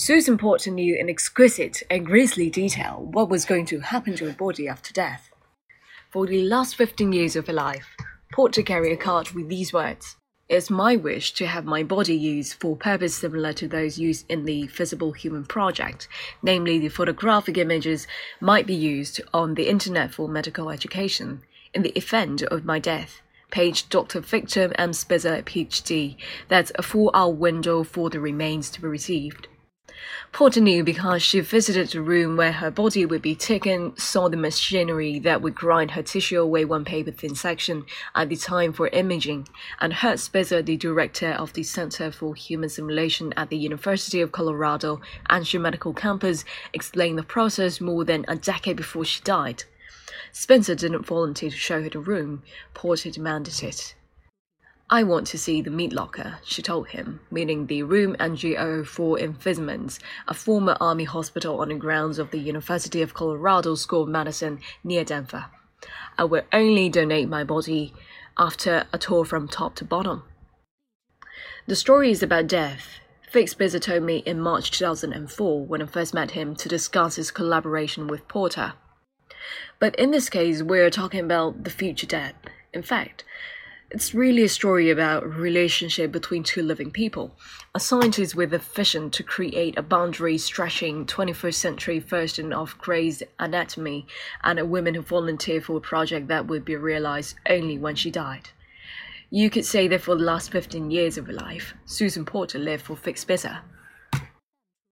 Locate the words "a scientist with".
87.74-88.52